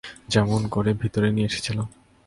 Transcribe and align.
যেমন 0.29 0.61
করে 0.67 0.91
ভিতরে 1.01 1.27
নিয়ে 1.35 1.49
এসেছিলে। 1.49 1.83